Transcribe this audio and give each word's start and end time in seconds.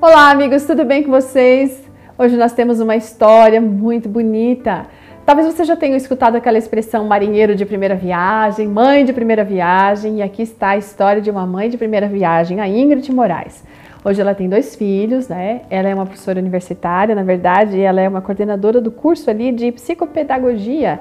Olá, 0.00 0.30
amigos, 0.30 0.64
tudo 0.64 0.84
bem 0.84 1.02
com 1.02 1.10
vocês? 1.10 1.82
Hoje 2.16 2.36
nós 2.36 2.52
temos 2.52 2.78
uma 2.78 2.94
história 2.94 3.60
muito 3.60 4.08
bonita. 4.08 4.86
Talvez 5.26 5.52
você 5.52 5.64
já 5.64 5.74
tenha 5.74 5.96
escutado 5.96 6.36
aquela 6.36 6.56
expressão 6.56 7.04
marinheiro 7.04 7.56
de 7.56 7.66
primeira 7.66 7.96
viagem, 7.96 8.68
mãe 8.68 9.04
de 9.04 9.12
primeira 9.12 9.42
viagem, 9.42 10.18
e 10.18 10.22
aqui 10.22 10.42
está 10.42 10.68
a 10.68 10.76
história 10.76 11.20
de 11.20 11.28
uma 11.32 11.44
mãe 11.44 11.68
de 11.68 11.76
primeira 11.76 12.06
viagem, 12.06 12.60
a 12.60 12.68
Ingrid 12.68 13.10
Moraes. 13.12 13.64
Hoje 14.04 14.20
ela 14.20 14.36
tem 14.36 14.48
dois 14.48 14.76
filhos, 14.76 15.26
né? 15.26 15.62
Ela 15.68 15.88
é 15.88 15.94
uma 15.96 16.06
professora 16.06 16.38
universitária, 16.38 17.12
na 17.12 17.24
verdade, 17.24 17.80
ela 17.80 18.00
é 18.00 18.08
uma 18.08 18.20
coordenadora 18.20 18.80
do 18.80 18.92
curso 18.92 19.28
ali 19.28 19.50
de 19.50 19.72
psicopedagogia. 19.72 21.00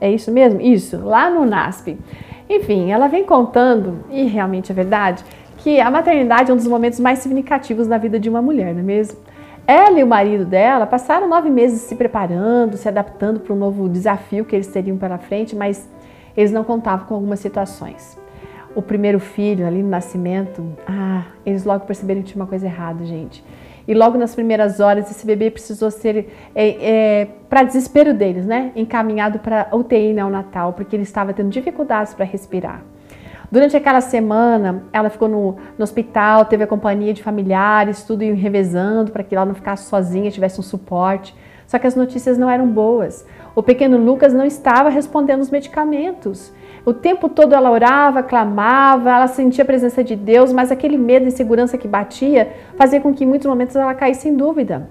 É 0.00 0.10
isso 0.10 0.32
mesmo? 0.32 0.58
Isso, 0.58 0.98
lá 1.04 1.28
no 1.28 1.44
NASP. 1.44 1.98
Enfim, 2.48 2.90
ela 2.90 3.08
vem 3.08 3.24
contando, 3.24 4.06
e 4.10 4.24
realmente 4.24 4.72
é 4.72 4.74
verdade, 4.74 5.22
que 5.58 5.80
a 5.80 5.90
maternidade 5.90 6.50
é 6.50 6.54
um 6.54 6.56
dos 6.56 6.66
momentos 6.66 6.98
mais 6.98 7.18
significativos 7.18 7.86
na 7.86 7.98
vida 7.98 8.18
de 8.18 8.28
uma 8.28 8.40
mulher, 8.40 8.72
não 8.72 8.80
é 8.80 8.84
mesmo? 8.84 9.18
Ela 9.66 10.00
e 10.00 10.02
o 10.02 10.06
marido 10.06 10.46
dela 10.46 10.86
passaram 10.86 11.28
nove 11.28 11.50
meses 11.50 11.82
se 11.82 11.94
preparando, 11.94 12.76
se 12.76 12.88
adaptando 12.88 13.40
para 13.40 13.52
um 13.52 13.58
novo 13.58 13.86
desafio 13.88 14.44
que 14.44 14.56
eles 14.56 14.68
teriam 14.68 14.96
pela 14.96 15.18
frente, 15.18 15.54
mas 15.54 15.86
eles 16.34 16.50
não 16.50 16.64
contavam 16.64 17.06
com 17.06 17.14
algumas 17.14 17.40
situações. 17.40 18.18
O 18.74 18.80
primeiro 18.80 19.20
filho, 19.20 19.66
ali 19.66 19.82
no 19.82 19.88
nascimento, 19.90 20.64
ah, 20.86 21.24
eles 21.44 21.64
logo 21.64 21.84
perceberam 21.84 22.22
que 22.22 22.28
tinha 22.28 22.42
uma 22.42 22.48
coisa 22.48 22.64
errada, 22.64 23.04
gente. 23.04 23.44
E 23.86 23.92
logo 23.92 24.16
nas 24.16 24.34
primeiras 24.34 24.80
horas, 24.80 25.10
esse 25.10 25.26
bebê 25.26 25.50
precisou 25.50 25.90
ser, 25.90 26.32
é, 26.54 26.68
é, 27.20 27.28
para 27.48 27.62
desespero 27.62 28.14
deles, 28.14 28.46
né? 28.46 28.70
Encaminhado 28.76 29.38
para 29.38 29.68
UTI 29.72 30.12
neonatal, 30.12 30.74
porque 30.74 30.94
ele 30.94 31.02
estava 31.02 31.32
tendo 31.32 31.50
dificuldades 31.50 32.14
para 32.14 32.24
respirar. 32.24 32.82
Durante 33.50 33.76
aquela 33.76 34.00
semana, 34.02 34.82
ela 34.92 35.08
ficou 35.08 35.26
no, 35.26 35.56
no, 35.78 35.82
hospital, 35.82 36.44
teve 36.44 36.64
a 36.64 36.66
companhia 36.66 37.14
de 37.14 37.22
familiares, 37.22 38.02
tudo 38.02 38.22
revezando 38.34 39.10
para 39.10 39.22
que 39.22 39.34
ela 39.34 39.46
não 39.46 39.54
ficasse 39.54 39.88
sozinha, 39.88 40.30
tivesse 40.30 40.60
um 40.60 40.62
suporte. 40.62 41.34
Só 41.66 41.78
que 41.78 41.86
as 41.86 41.94
notícias 41.94 42.36
não 42.36 42.48
eram 42.48 42.66
boas. 42.66 43.26
O 43.54 43.62
pequeno 43.62 43.96
Lucas 43.98 44.32
não 44.32 44.44
estava 44.44 44.88
respondendo 44.88 45.40
os 45.40 45.50
medicamentos. 45.50 46.52
O 46.84 46.92
tempo 46.94 47.28
todo 47.28 47.54
ela 47.54 47.70
orava, 47.70 48.22
clamava, 48.22 49.10
ela 49.10 49.26
sentia 49.26 49.62
a 49.62 49.66
presença 49.66 50.02
de 50.04 50.14
Deus, 50.14 50.52
mas 50.52 50.70
aquele 50.70 50.96
medo 50.96 51.26
e 51.26 51.28
insegurança 51.28 51.76
que 51.76 51.88
batia 51.88 52.52
fazia 52.76 53.00
com 53.00 53.12
que 53.12 53.24
em 53.24 53.26
muitos 53.26 53.46
momentos 53.46 53.76
ela 53.76 53.94
caísse 53.94 54.28
em 54.28 54.36
dúvida. 54.36 54.88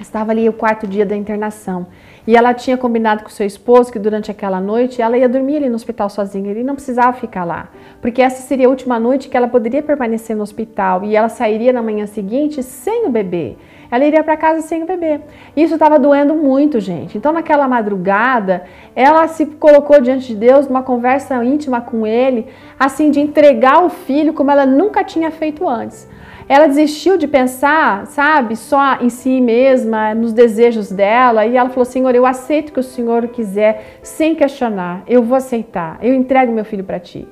Estava 0.00 0.32
ali 0.32 0.48
o 0.48 0.52
quarto 0.52 0.86
dia 0.86 1.04
da 1.04 1.14
internação 1.14 1.86
e 2.26 2.36
ela 2.36 2.54
tinha 2.54 2.76
combinado 2.76 3.22
com 3.22 3.28
seu 3.28 3.46
esposo 3.46 3.92
que 3.92 3.98
durante 3.98 4.30
aquela 4.30 4.60
noite 4.60 5.02
ela 5.02 5.18
ia 5.18 5.28
dormir 5.28 5.56
ali 5.56 5.68
no 5.68 5.74
hospital 5.74 6.08
sozinha, 6.08 6.50
ele 6.50 6.62
não 6.62 6.74
precisava 6.74 7.12
ficar 7.12 7.44
lá, 7.44 7.68
porque 8.00 8.22
essa 8.22 8.42
seria 8.42 8.66
a 8.66 8.70
última 8.70 8.98
noite 8.98 9.28
que 9.28 9.36
ela 9.36 9.48
poderia 9.48 9.82
permanecer 9.82 10.36
no 10.36 10.42
hospital 10.42 11.04
e 11.04 11.14
ela 11.14 11.28
sairia 11.28 11.72
na 11.72 11.82
manhã 11.82 12.06
seguinte 12.06 12.62
sem 12.62 13.06
o 13.06 13.10
bebê. 13.10 13.56
Ela 13.90 14.06
iria 14.06 14.24
para 14.24 14.38
casa 14.38 14.62
sem 14.62 14.82
o 14.82 14.86
bebê. 14.86 15.20
Isso 15.54 15.74
estava 15.74 15.98
doendo 15.98 16.34
muito, 16.34 16.80
gente. 16.80 17.18
Então, 17.18 17.30
naquela 17.30 17.68
madrugada, 17.68 18.64
ela 18.96 19.28
se 19.28 19.44
colocou 19.44 20.00
diante 20.00 20.28
de 20.28 20.34
Deus 20.34 20.66
numa 20.66 20.82
conversa 20.82 21.44
íntima 21.44 21.78
com 21.82 22.06
ele, 22.06 22.46
assim, 22.80 23.10
de 23.10 23.20
entregar 23.20 23.84
o 23.84 23.90
filho 23.90 24.32
como 24.32 24.50
ela 24.50 24.64
nunca 24.64 25.04
tinha 25.04 25.30
feito 25.30 25.68
antes. 25.68 26.08
Ela 26.48 26.66
desistiu 26.66 27.16
de 27.16 27.26
pensar, 27.26 28.06
sabe, 28.06 28.56
só 28.56 28.98
em 29.00 29.08
si 29.08 29.40
mesma, 29.40 30.14
nos 30.14 30.32
desejos 30.32 30.90
dela, 30.90 31.46
e 31.46 31.56
ela 31.56 31.68
falou: 31.70 31.84
Senhor, 31.84 32.14
eu 32.14 32.26
aceito 32.26 32.70
o 32.70 32.72
que 32.72 32.80
o 32.80 32.82
Senhor 32.82 33.28
quiser, 33.28 33.98
sem 34.02 34.34
questionar, 34.34 35.02
eu 35.06 35.22
vou 35.22 35.36
aceitar, 35.36 35.98
eu 36.02 36.14
entrego 36.14 36.52
meu 36.52 36.64
filho 36.64 36.84
para 36.84 36.98
ti. 36.98 37.26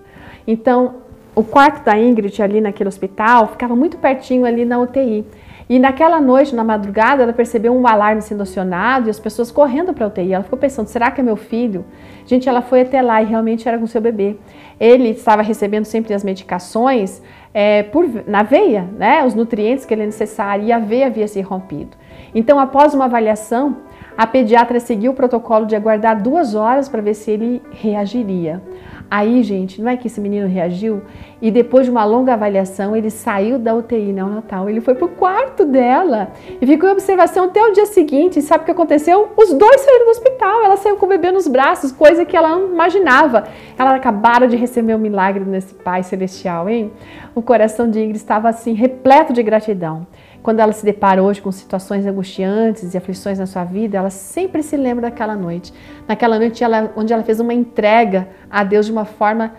Então, 0.46 0.96
o 1.34 1.44
quarto 1.44 1.84
da 1.84 1.98
Ingrid 1.98 2.42
ali 2.42 2.60
naquele 2.60 2.88
hospital 2.88 3.48
ficava 3.48 3.76
muito 3.76 3.98
pertinho 3.98 4.44
ali 4.44 4.64
na 4.64 4.78
UTI. 4.78 5.24
E 5.70 5.78
naquela 5.78 6.20
noite, 6.20 6.52
na 6.52 6.64
madrugada, 6.64 7.22
ela 7.22 7.32
percebeu 7.32 7.72
um 7.72 7.86
alarme 7.86 8.20
sendo 8.20 8.42
acionado 8.42 9.06
e 9.06 9.10
as 9.10 9.20
pessoas 9.20 9.52
correndo 9.52 9.94
para 9.94 10.04
a 10.04 10.08
UTI. 10.08 10.32
Ela 10.32 10.42
ficou 10.42 10.58
pensando: 10.58 10.88
será 10.88 11.12
que 11.12 11.20
é 11.20 11.24
meu 11.24 11.36
filho? 11.36 11.84
Gente, 12.26 12.48
ela 12.48 12.60
foi 12.60 12.80
até 12.80 13.00
lá 13.00 13.22
e 13.22 13.26
realmente 13.26 13.68
era 13.68 13.78
com 13.78 13.86
seu 13.86 14.00
bebê. 14.00 14.36
Ele 14.80 15.10
estava 15.10 15.42
recebendo 15.42 15.84
sempre 15.84 16.12
as 16.12 16.24
medicações 16.24 17.22
é, 17.54 17.84
por, 17.84 18.04
na 18.26 18.42
veia, 18.42 18.88
né? 18.98 19.24
Os 19.24 19.32
nutrientes 19.32 19.84
que 19.86 19.94
ele 19.94 20.02
é 20.02 20.06
necessário 20.06 20.64
e 20.64 20.72
a 20.72 20.80
veia 20.80 21.06
havia 21.06 21.28
se 21.28 21.40
rompido. 21.40 21.96
Então, 22.34 22.58
após 22.58 22.92
uma 22.92 23.04
avaliação, 23.04 23.76
a 24.18 24.26
pediatra 24.26 24.80
seguiu 24.80 25.12
o 25.12 25.14
protocolo 25.14 25.66
de 25.66 25.76
aguardar 25.76 26.20
duas 26.20 26.56
horas 26.56 26.88
para 26.88 27.00
ver 27.00 27.14
se 27.14 27.30
ele 27.30 27.62
reagiria. 27.70 28.60
Aí, 29.10 29.42
gente, 29.42 29.82
não 29.82 29.90
é 29.90 29.96
que 29.96 30.06
esse 30.06 30.20
menino 30.20 30.46
reagiu 30.46 31.02
e 31.42 31.50
depois 31.50 31.84
de 31.84 31.90
uma 31.90 32.04
longa 32.04 32.34
avaliação 32.34 32.94
ele 32.94 33.10
saiu 33.10 33.58
da 33.58 33.74
UTI 33.74 34.12
neonatal. 34.12 34.70
Ele 34.70 34.80
foi 34.80 34.94
pro 34.94 35.08
quarto 35.08 35.64
dela 35.64 36.30
e 36.60 36.64
ficou 36.64 36.88
em 36.88 36.92
observação 36.92 37.46
até 37.46 37.60
o 37.60 37.72
dia 37.72 37.86
seguinte. 37.86 38.38
E 38.38 38.42
sabe 38.42 38.62
o 38.62 38.64
que 38.66 38.70
aconteceu? 38.70 39.30
Os 39.36 39.52
dois 39.52 39.80
saíram 39.80 40.04
do 40.04 40.10
hospital. 40.10 40.62
Ela 40.62 40.76
saiu 40.76 40.96
com 40.96 41.06
o 41.06 41.08
bebê 41.08 41.32
nos 41.32 41.48
braços, 41.48 41.90
coisa 41.90 42.24
que 42.24 42.36
ela 42.36 42.50
não 42.50 42.72
imaginava. 42.72 43.48
Ela 43.76 43.96
acabaram 43.96 44.46
de 44.46 44.56
receber 44.56 44.94
um 44.94 44.98
milagre 44.98 45.44
nesse 45.44 45.74
Pai 45.74 46.04
Celestial, 46.04 46.68
hein? 46.68 46.92
O 47.34 47.42
coração 47.42 47.90
de 47.90 47.98
Ingrid 47.98 48.16
estava 48.16 48.48
assim 48.48 48.74
repleto 48.74 49.32
de 49.32 49.42
gratidão. 49.42 50.06
Quando 50.42 50.60
ela 50.60 50.72
se 50.72 50.84
depara 50.84 51.22
hoje 51.22 51.42
com 51.42 51.52
situações 51.52 52.06
angustiantes 52.06 52.94
e 52.94 52.96
aflições 52.96 53.38
na 53.38 53.46
sua 53.46 53.64
vida, 53.64 53.98
ela 53.98 54.10
sempre 54.10 54.62
se 54.62 54.76
lembra 54.76 55.10
daquela 55.10 55.36
noite. 55.36 55.72
Naquela 56.08 56.38
noite 56.38 56.64
ela, 56.64 56.92
onde 56.96 57.12
ela 57.12 57.22
fez 57.22 57.40
uma 57.40 57.52
entrega 57.52 58.28
a 58.50 58.64
Deus 58.64 58.86
de 58.86 58.92
uma 58.92 59.04
forma 59.04 59.52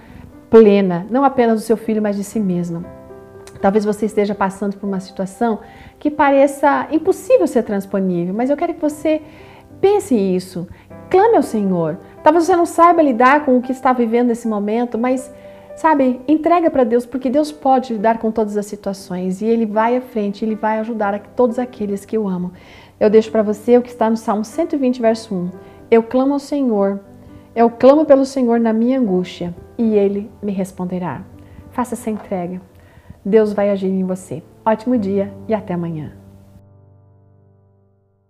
plena, 0.50 1.06
não 1.10 1.24
apenas 1.24 1.62
do 1.62 1.64
seu 1.64 1.78
filho, 1.78 2.02
mas 2.02 2.16
de 2.16 2.24
si 2.24 2.40
mesma. 2.40 2.84
Talvez 3.62 3.86
você 3.86 4.08
esteja 4.08 4.34
passando 4.34 4.76
por 4.76 4.88
uma 4.88 5.00
situação 5.00 5.60
que 6.00 6.10
pareça 6.10 6.88
impossível 6.92 7.46
ser 7.46 7.62
transponível, 7.62 8.34
mas 8.34 8.50
eu 8.50 8.58
quero 8.58 8.74
que 8.74 8.82
você 8.82 9.22
pense 9.80 10.16
isso. 10.16 10.68
Clame 11.10 11.36
ao 11.36 11.44
Senhor. 11.44 12.00
Talvez 12.24 12.46
você 12.46 12.56
não 12.56 12.66
saiba 12.66 13.02
lidar 13.02 13.46
com 13.46 13.58
o 13.58 13.62
que 13.62 13.72
está 13.72 13.94
vivendo 13.94 14.30
nesse 14.30 14.48
momento, 14.48 14.98
mas 14.98 15.32
Sabe, 15.76 16.22
entrega 16.28 16.70
para 16.70 16.84
Deus, 16.84 17.06
porque 17.06 17.30
Deus 17.30 17.52
pode 17.52 17.94
lidar 17.94 18.20
com 18.20 18.32
todas 18.32 18.58
as 18.58 18.66
situações 18.66 19.42
e 19.42 19.46
Ele 19.46 19.66
vai 19.66 19.98
à 19.98 20.02
frente, 20.02 20.46
Ele 20.46 20.56
vai 20.56 20.80
ajudar 20.80 21.14
a 21.14 21.20
todos 21.20 21.58
aqueles 21.58 22.06
que 22.06 22.18
o 22.18 22.28
amam. 22.28 22.52
Eu 23.00 23.10
deixo 23.10 23.32
para 23.32 23.42
você 23.42 23.78
o 23.78 23.82
que 23.82 23.90
está 23.90 24.10
no 24.10 24.18
Salmo 24.18 24.44
120, 24.46 25.02
verso 25.02 25.34
1. 25.34 25.50
Eu 25.90 26.04
clamo 26.04 26.34
ao 26.34 26.40
Senhor, 26.40 27.00
eu 27.56 27.70
clamo 27.70 28.06
pelo 28.06 28.26
Senhor 28.26 28.60
na 28.60 28.72
minha 28.72 29.00
angústia 29.00 29.56
e 29.78 29.96
Ele 29.96 30.30
me 30.42 30.52
responderá. 30.52 31.24
Faça 31.72 31.96
essa 31.96 32.10
entrega. 32.10 32.62
Deus 33.26 33.54
vai 33.54 33.70
agir 33.70 33.88
em 33.88 34.04
você. 34.04 34.44
Ótimo 34.66 34.98
dia 34.98 35.34
e 35.48 35.54
até 35.54 35.74
amanhã. 35.74 36.21